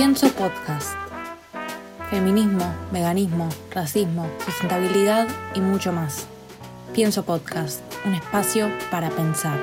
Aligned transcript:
Pienso 0.00 0.28
Podcast. 0.28 0.94
Feminismo, 2.08 2.64
veganismo, 2.90 3.50
racismo, 3.70 4.26
sustentabilidad 4.42 5.28
y 5.54 5.60
mucho 5.60 5.92
más. 5.92 6.26
Pienso 6.94 7.26
Podcast, 7.26 7.82
un 8.06 8.14
espacio 8.14 8.70
para 8.90 9.10
pensar. 9.10 9.60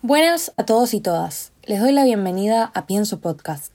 Buenas 0.00 0.52
a 0.56 0.64
todos 0.64 0.94
y 0.94 1.00
todas. 1.00 1.50
Les 1.64 1.80
doy 1.80 1.90
la 1.90 2.04
bienvenida 2.04 2.70
a 2.72 2.86
Pienso 2.86 3.18
Podcast. 3.18 3.72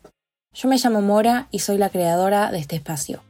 Yo 0.53 0.69
me 0.69 0.77
llamo 0.77 1.01
Mora 1.01 1.49
y 1.51 1.59
soy 1.59 1.77
la 1.77 1.89
creadora 1.89 2.49
de 2.51 2.59
este 2.59 2.77
espacio. 2.77 3.24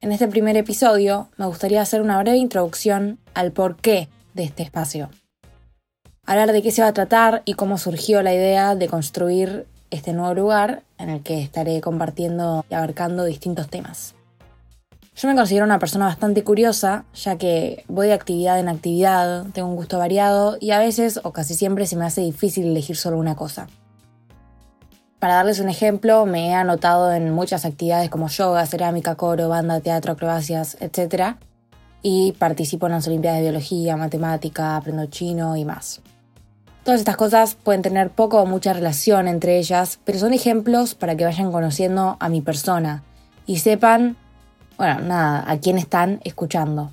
En 0.00 0.12
este 0.12 0.28
primer 0.28 0.56
episodio 0.56 1.28
me 1.38 1.46
gustaría 1.46 1.82
hacer 1.82 2.02
una 2.02 2.20
breve 2.22 2.36
introducción 2.36 3.18
al 3.34 3.50
porqué 3.50 4.08
de 4.32 4.44
este 4.44 4.62
espacio. 4.62 5.10
Hablar 6.24 6.52
de 6.52 6.62
qué 6.62 6.70
se 6.70 6.82
va 6.82 6.88
a 6.88 6.92
tratar 6.92 7.42
y 7.44 7.54
cómo 7.54 7.78
surgió 7.78 8.22
la 8.22 8.32
idea 8.32 8.76
de 8.76 8.86
construir 8.86 9.66
este 9.90 10.12
nuevo 10.12 10.34
lugar 10.34 10.84
en 10.98 11.08
el 11.08 11.24
que 11.24 11.42
estaré 11.42 11.80
compartiendo 11.80 12.64
y 12.70 12.74
abarcando 12.74 13.24
distintos 13.24 13.68
temas. 13.70 14.14
Yo 15.16 15.26
me 15.26 15.34
considero 15.34 15.64
una 15.64 15.80
persona 15.80 16.04
bastante 16.04 16.44
curiosa, 16.44 17.04
ya 17.12 17.36
que 17.36 17.84
voy 17.88 18.06
de 18.06 18.12
actividad 18.12 18.60
en 18.60 18.68
actividad, 18.68 19.46
tengo 19.52 19.66
un 19.66 19.74
gusto 19.74 19.98
variado 19.98 20.58
y 20.60 20.70
a 20.70 20.78
veces 20.78 21.18
o 21.24 21.32
casi 21.32 21.54
siempre 21.54 21.86
se 21.86 21.96
me 21.96 22.04
hace 22.04 22.20
difícil 22.20 22.66
elegir 22.66 22.96
solo 22.96 23.18
una 23.18 23.34
cosa. 23.34 23.66
Para 25.18 25.34
darles 25.34 25.58
un 25.58 25.68
ejemplo, 25.68 26.26
me 26.26 26.50
he 26.50 26.54
anotado 26.54 27.12
en 27.12 27.32
muchas 27.32 27.64
actividades 27.64 28.08
como 28.08 28.28
yoga, 28.28 28.64
cerámica, 28.66 29.16
coro, 29.16 29.48
banda, 29.48 29.80
teatro, 29.80 30.12
acrobacias, 30.12 30.76
etc. 30.80 31.34
Y 32.02 32.32
participo 32.38 32.86
en 32.86 32.92
las 32.92 33.08
Olimpiadas 33.08 33.40
de 33.40 33.50
Biología, 33.50 33.96
Matemática, 33.96 34.76
aprendo 34.76 35.06
chino 35.06 35.56
y 35.56 35.64
más. 35.64 36.00
Todas 36.84 37.00
estas 37.00 37.16
cosas 37.16 37.56
pueden 37.56 37.82
tener 37.82 38.10
poco 38.10 38.40
o 38.40 38.46
mucha 38.46 38.72
relación 38.72 39.26
entre 39.26 39.58
ellas, 39.58 39.98
pero 40.04 40.20
son 40.20 40.32
ejemplos 40.32 40.94
para 40.94 41.16
que 41.16 41.24
vayan 41.24 41.50
conociendo 41.50 42.16
a 42.20 42.28
mi 42.28 42.40
persona 42.40 43.02
y 43.44 43.58
sepan, 43.58 44.16
bueno, 44.76 45.00
nada, 45.00 45.44
a 45.50 45.58
quién 45.58 45.78
están 45.78 46.20
escuchando. 46.22 46.92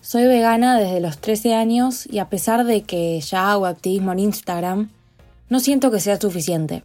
Soy 0.00 0.24
vegana 0.26 0.78
desde 0.78 1.00
los 1.00 1.18
13 1.18 1.54
años 1.54 2.06
y 2.06 2.20
a 2.20 2.30
pesar 2.30 2.64
de 2.64 2.82
que 2.82 3.20
ya 3.20 3.50
hago 3.50 3.66
activismo 3.66 4.12
en 4.12 4.20
Instagram, 4.20 4.90
no 5.48 5.60
siento 5.60 5.90
que 5.90 6.00
sea 6.00 6.20
suficiente. 6.20 6.84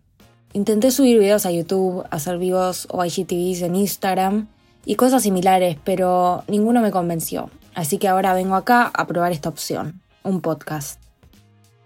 Intenté 0.53 0.91
subir 0.91 1.19
videos 1.19 1.45
a 1.45 1.51
YouTube, 1.51 2.05
hacer 2.11 2.37
vivos 2.37 2.87
o 2.91 3.03
IGTVs 3.03 3.61
en 3.63 3.75
Instagram 3.75 4.47
y 4.85 4.95
cosas 4.95 5.23
similares, 5.23 5.77
pero 5.83 6.43
ninguno 6.47 6.81
me 6.81 6.91
convenció. 6.91 7.49
Así 7.73 7.97
que 7.97 8.07
ahora 8.07 8.33
vengo 8.33 8.55
acá 8.55 8.91
a 8.93 9.07
probar 9.07 9.31
esta 9.31 9.49
opción, 9.49 10.01
un 10.23 10.41
podcast. 10.41 11.01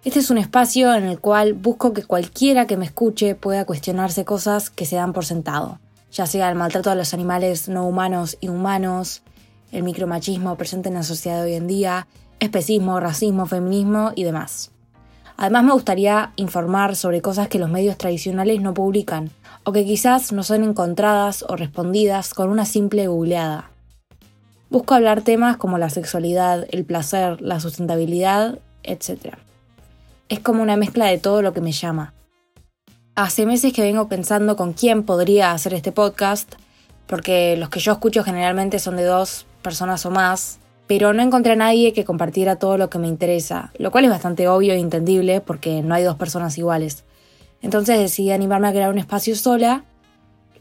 Este 0.04 0.20
es 0.20 0.30
un 0.30 0.38
espacio 0.38 0.94
en 0.94 1.06
el 1.06 1.20
cual 1.20 1.54
busco 1.54 1.94
que 1.94 2.04
cualquiera 2.04 2.68
que 2.68 2.78
me 2.78 2.86
escuche 2.86 3.36
pueda 3.36 3.66
cuestionarse 3.66 4.26
cosas 4.26 4.70
que 4.70 4.86
se 4.86 4.98
dan 4.98 5.14
por 5.14 5.26
sentado, 5.26 5.80
ya 6.12 6.28
sea 6.28 6.50
el 6.50 6.56
maltrato 6.56 6.92
a 6.92 6.96
los 6.96 7.14
animales 7.14 7.68
no 7.68 7.88
humanos 7.88 8.38
y 8.40 8.50
humanos, 8.50 9.24
el 9.72 9.84
micromachismo 9.84 10.56
presente 10.56 10.90
en 10.90 10.96
la 10.96 11.04
sociedad 11.04 11.44
de 11.44 11.52
hoy 11.52 11.54
en 11.56 11.68
día, 11.68 12.08
especismo, 12.40 13.00
racismo, 13.00 13.48
feminismo 13.48 14.12
y 14.16 14.24
demás. 14.24 14.72
Además 15.38 15.64
me 15.64 15.74
gustaría 15.74 16.32
informar 16.36 16.96
sobre 16.96 17.22
cosas 17.22 17.48
que 17.48 17.60
los 17.60 17.70
medios 17.70 17.98
tradicionales 17.98 18.60
no 18.60 18.74
publican 18.74 19.30
o 19.64 19.72
que 19.72 19.86
quizás 19.86 20.32
no 20.34 20.42
son 20.42 20.64
encontradas 20.64 21.46
o 21.48 21.56
respondidas 21.56 22.34
con 22.34 22.50
una 22.50 22.66
simple 22.66 23.08
googleada. 23.08 23.70
Busco 24.72 24.96
hablar 24.96 25.22
temas 25.22 25.56
como 25.56 25.78
la 25.78 25.92
sexualidad, 25.92 26.66
el 26.72 26.86
placer, 26.86 27.40
la 27.40 27.60
sustentabilidad, 27.60 28.58
etc. 28.82 29.36
Es 30.28 30.40
como 30.40 30.64
una 30.64 30.76
mezcla 30.76 31.06
de 31.06 31.20
todo 31.20 31.44
lo 31.44 31.54
que 31.54 31.62
me 31.62 31.72
llama. 31.72 32.14
Hace 33.16 33.46
meses 33.46 33.74
que 33.74 33.84
vengo 33.84 34.08
pensando 34.10 34.56
con 34.56 34.74
quién 34.74 35.04
podría 35.04 35.52
hacer 35.52 35.76
este 35.76 35.92
podcast, 35.92 36.56
porque 37.06 37.56
los 37.58 37.70
que 37.70 37.80
yo 37.80 37.92
escucho 37.92 38.24
generalmente 38.24 38.80
son 38.80 38.98
de 38.98 39.04
dos 39.04 39.46
personas 39.62 40.06
o 40.06 40.12
más, 40.12 40.60
pero 40.88 41.14
no 41.14 41.22
encontré 41.22 41.54
a 41.54 41.58
nadie 41.58 41.94
que 41.94 42.06
compartiera 42.06 42.56
todo 42.56 42.78
lo 42.78 42.90
que 42.90 42.98
me 42.98 43.08
interesa, 43.08 43.72
lo 43.78 43.92
cual 43.92 44.06
es 44.06 44.10
bastante 44.10 44.48
obvio 44.48 44.74
e 44.74 44.80
entendible 44.80 45.42
porque 45.42 45.82
no 45.82 45.94
hay 45.94 46.04
dos 46.04 46.16
personas 46.16 46.58
iguales. 46.58 47.04
Entonces 47.62 48.00
decidí 48.00 48.32
animarme 48.32 48.70
a 48.70 48.72
crear 48.72 48.90
un 48.90 48.98
espacio 48.98 49.36
sola, 49.36 49.84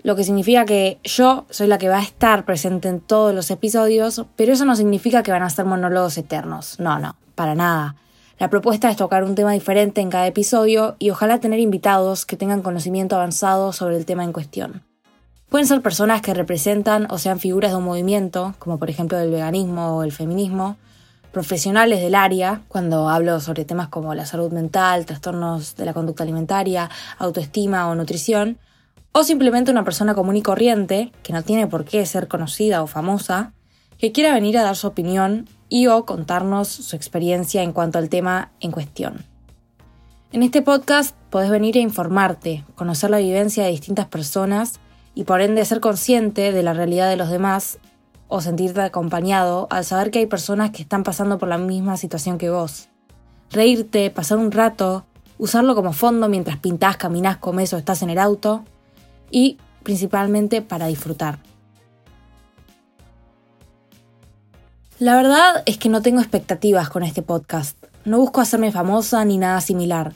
lo 0.03 0.17
que 0.17 0.25
significa 0.25 0.65
que 0.65 0.99
yo 1.05 1.47
soy 1.51 1.67
la 1.67 1.79
que 1.79 1.89
va 1.89 1.99
a 1.99 2.03
estar 2.03 2.45
presente 2.45 2.89
en 2.89 3.01
todos 3.01 3.35
los 3.35 3.51
episodios, 3.51 4.25
pero 4.37 4.53
eso 4.53 4.65
no 4.65 4.77
significa 4.77 5.23
que 5.23 5.33
van 5.33 5.43
a 5.43 5.51
ser 5.51 5.65
monólogos 5.65 6.19
eternos. 6.19 6.79
No, 6.79 6.99
no, 6.99 7.17
para 7.35 7.55
nada. 7.55 7.97
La 8.39 8.51
propuesta 8.51 8.91
es 8.91 8.97
tocar 8.97 9.25
un 9.25 9.35
tema 9.35 9.53
diferente 9.53 10.01
en 10.01 10.11
cada 10.11 10.27
episodio 10.27 10.97
y 10.99 11.11
ojalá 11.11 11.41
tener 11.41 11.59
invitados 11.59 12.27
que 12.27 12.37
tengan 12.37 12.63
conocimiento 12.63 13.17
avanzado 13.17 13.73
sobre 13.73 13.97
el 13.97 14.05
tema 14.05 14.25
en 14.25 14.33
cuestión. 14.33 14.83
Pueden 15.49 15.67
ser 15.67 15.81
personas 15.81 16.23
que 16.23 16.35
representan 16.35 17.07
o 17.09 17.19
sean 17.19 17.39
figuras 17.39 17.71
de 17.71 17.79
un 17.79 17.85
movimiento, 17.85 18.55
como 18.59 18.79
por 18.79 18.91
ejemplo 18.91 19.19
el 19.19 19.31
veganismo 19.31 19.97
o 19.97 20.03
el 20.03 20.11
feminismo, 20.11 20.77
profesionales 21.31 22.01
del 22.01 22.15
área, 22.15 22.63
cuando 22.67 23.09
hablo 23.09 23.39
sobre 23.41 23.65
temas 23.65 23.89
como 23.89 24.15
la 24.15 24.27
salud 24.27 24.51
mental, 24.51 25.07
trastornos 25.07 25.77
de 25.77 25.85
la 25.85 25.95
conducta 25.95 26.25
alimentaria, 26.25 26.91
autoestima 27.19 27.89
o 27.89 27.95
nutrición, 27.95 28.59
o 29.13 29.23
simplemente 29.23 29.71
una 29.71 29.85
persona 29.85 30.15
común 30.15 30.37
y 30.37 30.43
corriente, 30.43 31.13
que 31.23 31.33
no 31.33 31.43
tiene 31.43 31.67
por 31.69 31.85
qué 31.85 32.05
ser 32.07 32.27
conocida 32.27 32.83
o 32.83 32.87
famosa, 32.87 33.53
que 33.99 34.13
quiera 34.13 34.35
venir 34.35 34.59
a 34.59 34.63
dar 34.63 34.77
su 34.77 34.89
opinión 34.89 35.49
y 35.69 35.87
o 35.87 36.05
contarnos 36.05 36.69
su 36.69 36.97
experiencia 36.97 37.63
en 37.63 37.73
cuanto 37.73 37.99
al 37.99 38.09
tema 38.09 38.51
en 38.61 38.73
cuestión. 38.73 39.25
En 40.33 40.43
este 40.43 40.61
podcast 40.61 41.15
podés 41.31 41.51
venir 41.51 41.77
a 41.77 41.81
informarte, 41.81 42.65
conocer 42.75 43.11
la 43.11 43.19
vivencia 43.19 43.65
de 43.65 43.71
distintas 43.71 44.07
personas 44.07 44.81
y 45.17 45.25
por 45.25 45.41
ende 45.41 45.65
ser 45.65 45.81
consciente 45.81 46.53
de 46.53 46.63
la 46.63 46.75
realidad 46.75 47.09
de 47.09 47.17
los 47.17 47.31
demás 47.31 47.79
o 48.29 48.43
sentirte 48.43 48.83
acompañado 48.83 49.67
al 49.71 49.85
saber 49.85 50.11
que 50.11 50.19
hay 50.19 50.27
personas 50.27 50.71
que 50.71 50.83
están 50.83 51.05
pasando 51.05 51.39
por 51.39 51.49
la 51.49 51.57
misma 51.57 51.97
situación 51.97 52.37
que 52.37 52.51
vos. 52.51 52.89
Reírte, 53.51 54.11
pasar 54.11 54.37
un 54.37 54.53
rato, 54.53 55.07
usarlo 55.39 55.75
como 55.75 55.95
fondo 55.95 56.29
mientras 56.29 56.59
pintás, 56.59 56.99
caminás, 56.99 57.39
comes 57.39 57.73
o 57.73 57.79
estás 57.79 58.03
en 58.03 58.11
el 58.11 58.19
auto 58.19 58.65
y 59.31 59.57
principalmente 59.83 60.61
para 60.61 60.87
disfrutar. 60.87 61.39
La 64.99 65.17
verdad 65.17 65.63
es 65.65 65.79
que 65.79 65.89
no 65.89 66.03
tengo 66.03 66.21
expectativas 66.21 66.91
con 66.91 67.03
este 67.03 67.23
podcast. 67.23 67.83
No 68.05 68.19
busco 68.19 68.43
hacerme 68.43 68.71
famosa 68.71 69.25
ni 69.25 69.39
nada 69.39 69.63
similar. 69.63 70.13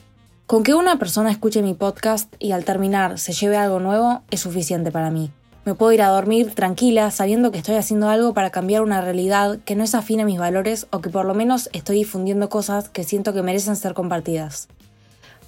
Con 0.51 0.63
que 0.63 0.73
una 0.73 0.99
persona 0.99 1.31
escuche 1.31 1.61
mi 1.61 1.73
podcast 1.73 2.35
y 2.37 2.51
al 2.51 2.65
terminar 2.65 3.17
se 3.19 3.31
lleve 3.31 3.55
algo 3.55 3.79
nuevo 3.79 4.21
es 4.31 4.41
suficiente 4.41 4.91
para 4.91 5.09
mí. 5.09 5.31
Me 5.63 5.75
puedo 5.75 5.93
ir 5.93 6.01
a 6.01 6.09
dormir 6.09 6.53
tranquila 6.53 7.09
sabiendo 7.09 7.51
que 7.51 7.59
estoy 7.59 7.75
haciendo 7.75 8.09
algo 8.09 8.33
para 8.33 8.49
cambiar 8.49 8.81
una 8.81 8.99
realidad 8.99 9.59
que 9.63 9.77
no 9.77 9.85
es 9.85 9.95
afín 9.95 10.19
a 10.19 10.25
mis 10.25 10.39
valores 10.39 10.87
o 10.91 10.99
que 10.99 11.09
por 11.09 11.23
lo 11.23 11.33
menos 11.33 11.69
estoy 11.71 11.99
difundiendo 11.99 12.49
cosas 12.49 12.89
que 12.89 13.05
siento 13.05 13.31
que 13.31 13.43
merecen 13.43 13.77
ser 13.77 13.93
compartidas. 13.93 14.67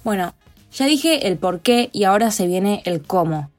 Bueno, 0.04 0.32
ya 0.72 0.86
dije 0.86 1.28
el 1.28 1.36
por 1.36 1.60
qué 1.60 1.90
y 1.92 2.04
ahora 2.04 2.30
se 2.30 2.46
viene 2.46 2.80
el 2.86 3.02
cómo. 3.02 3.50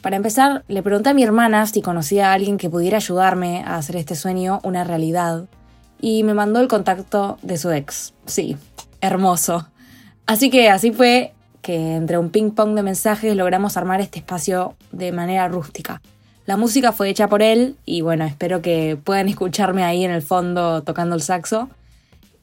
Para 0.00 0.16
empezar, 0.16 0.64
le 0.68 0.82
pregunté 0.82 1.10
a 1.10 1.14
mi 1.14 1.22
hermana 1.22 1.66
si 1.66 1.82
conocía 1.82 2.30
a 2.30 2.32
alguien 2.32 2.56
que 2.56 2.70
pudiera 2.70 2.96
ayudarme 2.96 3.62
a 3.66 3.76
hacer 3.76 3.96
este 3.96 4.14
sueño 4.14 4.58
una 4.62 4.84
realidad 4.84 5.48
y 6.00 6.22
me 6.22 6.32
mandó 6.32 6.60
el 6.60 6.68
contacto 6.68 7.36
de 7.42 7.58
su 7.58 7.70
ex. 7.72 8.14
Sí, 8.24 8.56
hermoso. 9.02 9.66
Así 10.26 10.50
que 10.50 10.70
así 10.70 10.92
fue 10.92 11.32
que 11.62 11.94
entre 11.94 12.18
un 12.18 12.30
ping 12.30 12.50
pong 12.50 12.74
de 12.74 12.82
mensajes 12.82 13.36
logramos 13.36 13.76
armar 13.76 14.00
este 14.00 14.18
espacio 14.18 14.74
de 14.90 15.12
manera 15.12 15.48
rústica. 15.48 16.02
La 16.44 16.56
música 16.56 16.92
fue 16.92 17.08
hecha 17.08 17.28
por 17.28 17.40
él 17.40 17.76
y 17.84 18.00
bueno, 18.00 18.24
espero 18.24 18.62
que 18.62 18.98
puedan 19.02 19.28
escucharme 19.28 19.84
ahí 19.84 20.04
en 20.04 20.10
el 20.10 20.22
fondo 20.22 20.82
tocando 20.82 21.14
el 21.14 21.22
saxo. 21.22 21.70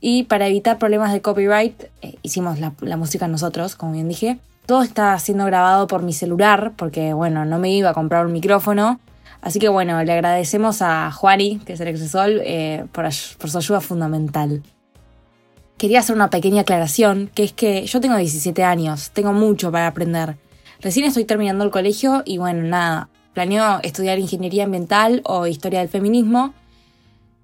Y 0.01 0.23
para 0.23 0.47
evitar 0.47 0.77
problemas 0.77 1.11
de 1.11 1.21
copyright, 1.21 1.83
eh, 2.01 2.15
hicimos 2.21 2.59
la, 2.59 2.71
la, 2.79 2.95
música 2.95 3.27
nosotros, 3.27 3.75
como 3.75 3.91
bien 3.91 4.07
dije. 4.07 4.39
Todo 4.65 4.83
está 4.83 5.19
siendo 5.19 5.45
grabado 5.45 5.87
por 5.87 6.03
mi 6.03 6.13
celular 6.13 6.71
porque 6.77 7.11
bueno, 7.11 7.43
no 7.43 7.59
me 7.59 7.71
iba 7.71 7.89
a 7.89 7.93
comprar 7.93 8.25
un 8.25 8.31
micrófono. 8.31 9.01
Así 9.41 9.59
que 9.59 9.67
bueno, 9.67 10.01
le 10.03 10.13
agradecemos 10.13 10.81
a 10.81 11.11
Juani, 11.11 11.59
que 11.65 11.73
es 11.73 11.79
el 11.81 11.89
Exesol, 11.89 12.41
eh, 12.45 12.85
por, 12.93 13.05
por 13.37 13.49
su 13.49 13.57
ayuda 13.57 13.81
fundamental 13.81 14.63
quería 15.79 16.01
hacer 16.01 16.15
una 16.15 16.29
pequeña 16.29 16.61
aclaración, 16.61 17.31
que 17.33 17.43
es 17.43 17.53
que 17.53 17.85
yo 17.87 17.99
tengo 17.99 18.17
17 18.17 18.63
años, 18.63 19.09
tengo 19.11 19.33
mucho 19.33 19.71
para 19.71 19.87
aprender. 19.87 20.35
Recién 20.81 21.05
estoy 21.05 21.25
terminando 21.25 21.63
el 21.63 21.71
colegio 21.71 22.21
y 22.25 22.37
bueno, 22.37 22.61
nada, 22.63 23.09
planeo 23.33 23.79
estudiar 23.81 24.19
ingeniería 24.19 24.65
ambiental 24.65 25.21
o 25.23 25.47
historia 25.47 25.79
del 25.79 25.89
feminismo. 25.89 26.53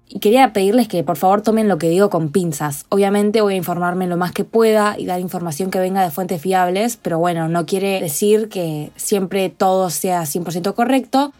Y 0.08 0.20
quería 0.20 0.52
pedirles 0.52 0.86
que 0.86 1.02
por 1.02 1.16
favor 1.16 1.42
tomen 1.42 1.66
lo 1.66 1.78
que 1.78 1.88
digo 1.88 2.10
con 2.10 2.30
pinzas. 2.30 2.86
Obviamente 2.90 3.40
voy 3.40 3.54
a 3.54 3.56
informarme 3.56 4.06
lo 4.06 4.16
más 4.16 4.30
que 4.30 4.44
pueda 4.44 4.94
y 4.96 5.06
dar 5.06 5.18
información 5.18 5.70
que 5.70 5.80
venga 5.80 6.02
de 6.02 6.12
fuentes 6.12 6.40
fiables, 6.40 6.96
pero 6.96 7.18
bueno, 7.18 7.48
no 7.48 7.66
quiere 7.66 8.00
decir 8.00 8.48
que 8.48 8.92
siempre 8.94 9.48
todo 9.48 9.90
sea 9.90 10.22
100% 10.22 10.74
correcto 10.74 11.32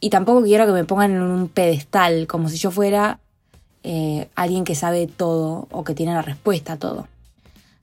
y 0.00 0.10
tampoco 0.10 0.42
quiero 0.42 0.66
que 0.66 0.72
me 0.72 0.84
pongan 0.84 1.12
en 1.12 1.22
un 1.22 1.48
pedestal 1.48 2.26
como 2.26 2.48
si 2.48 2.58
yo 2.58 2.70
fuera 2.70 3.18
eh, 3.84 4.28
alguien 4.34 4.64
que 4.64 4.74
sabe 4.74 5.06
todo 5.06 5.68
o 5.70 5.84
que 5.84 5.94
tiene 5.94 6.14
la 6.14 6.22
respuesta 6.22 6.74
a 6.74 6.76
todo. 6.78 7.08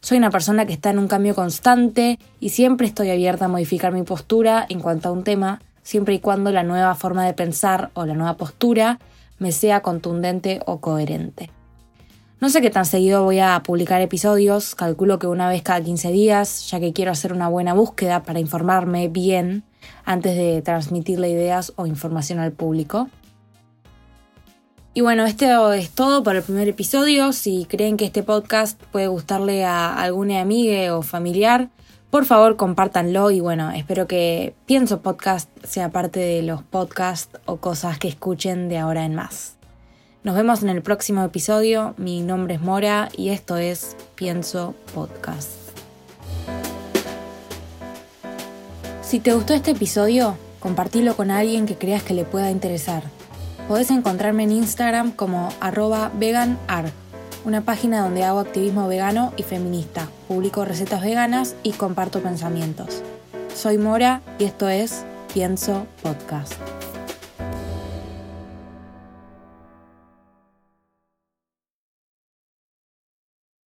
Soy 0.01 0.17
una 0.17 0.31
persona 0.31 0.65
que 0.65 0.73
está 0.73 0.91
en 0.91 0.99
un 0.99 1.07
cambio 1.07 1.35
constante 1.35 2.19
y 2.39 2.49
siempre 2.49 2.87
estoy 2.87 3.09
abierta 3.09 3.45
a 3.45 3.49
modificar 3.49 3.91
mi 3.91 4.03
postura 4.03 4.65
en 4.69 4.79
cuanto 4.79 5.09
a 5.09 5.11
un 5.11 5.23
tema, 5.23 5.61
siempre 5.83 6.13
y 6.13 6.19
cuando 6.19 6.51
la 6.51 6.63
nueva 6.63 6.95
forma 6.95 7.25
de 7.25 7.33
pensar 7.33 7.91
o 7.95 8.05
la 8.05 8.13
nueva 8.13 8.37
postura 8.37 8.99
me 9.39 9.51
sea 9.51 9.81
contundente 9.81 10.61
o 10.65 10.79
coherente. 10.79 11.49
No 12.39 12.49
sé 12.49 12.61
qué 12.61 12.69
tan 12.69 12.85
seguido 12.85 13.25
voy 13.25 13.39
a 13.39 13.61
publicar 13.63 13.99
episodios, 13.99 14.73
calculo 14.73 15.19
que 15.19 15.27
una 15.27 15.49
vez 15.49 15.61
cada 15.61 15.81
15 15.81 16.11
días, 16.13 16.69
ya 16.69 16.79
que 16.79 16.93
quiero 16.93 17.11
hacer 17.11 17.33
una 17.33 17.49
buena 17.49 17.73
búsqueda 17.73 18.23
para 18.23 18.39
informarme 18.39 19.09
bien 19.09 19.63
antes 20.05 20.37
de 20.37 20.61
transmitirle 20.61 21.29
ideas 21.29 21.73
o 21.75 21.85
información 21.85 22.39
al 22.39 22.53
público. 22.53 23.09
Y 24.93 25.01
bueno, 25.01 25.25
esto 25.25 25.71
es 25.71 25.91
todo 25.91 26.23
por 26.23 26.35
el 26.35 26.41
primer 26.41 26.67
episodio. 26.67 27.31
Si 27.31 27.65
creen 27.65 27.95
que 27.95 28.05
este 28.05 28.23
podcast 28.23 28.81
puede 28.91 29.07
gustarle 29.07 29.63
a 29.63 29.93
alguna 29.93 30.41
amiga 30.41 30.97
o 30.97 31.03
familiar, 31.03 31.69
por 32.09 32.25
favor 32.25 32.55
compártanlo 32.55 33.29
y 33.29 33.39
bueno, 33.39 33.69
espero 33.69 34.07
que 34.07 34.55
Pienso 34.65 35.01
Podcast 35.01 35.47
sea 35.63 35.89
parte 35.89 36.19
de 36.19 36.41
los 36.41 36.63
podcasts 36.63 37.39
o 37.45 37.57
cosas 37.57 37.99
que 37.99 38.07
escuchen 38.07 38.67
de 38.67 38.79
ahora 38.79 39.05
en 39.05 39.13
más. 39.13 39.57
Nos 40.23 40.35
vemos 40.35 40.63
en 40.63 40.69
el 40.69 40.81
próximo 40.81 41.23
episodio. 41.23 41.93
Mi 41.97 42.21
nombre 42.21 42.55
es 42.55 42.61
Mora 42.61 43.09
y 43.15 43.29
esto 43.29 43.57
es 43.57 43.95
Pienso 44.15 44.73
Podcast. 44.95 45.51
Si 49.03 49.19
te 49.19 49.33
gustó 49.33 49.53
este 49.53 49.71
episodio, 49.71 50.35
compartilo 50.59 51.15
con 51.15 51.29
alguien 51.29 51.67
que 51.67 51.77
creas 51.77 52.01
que 52.01 52.15
le 52.15 52.25
pueda 52.25 52.49
interesar. 52.49 53.03
Podés 53.69 53.91
encontrarme 53.91 54.45
en 54.45 54.51
Instagram 54.51 55.11
como 55.11 55.49
arroba 55.59 56.11
veganar, 56.15 56.89
una 57.45 57.61
página 57.61 58.01
donde 58.01 58.23
hago 58.23 58.39
activismo 58.39 58.87
vegano 58.87 59.31
y 59.37 59.43
feminista, 59.43 60.07
publico 60.27 60.65
recetas 60.65 61.03
veganas 61.03 61.55
y 61.61 61.73
comparto 61.73 62.19
pensamientos. 62.19 63.03
Soy 63.53 63.77
Mora 63.77 64.23
y 64.39 64.45
esto 64.45 64.69
es 64.69 65.05
Pienso 65.35 65.85
Podcast. 66.01 66.55